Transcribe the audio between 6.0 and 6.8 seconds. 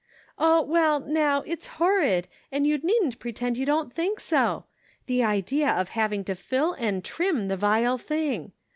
to fill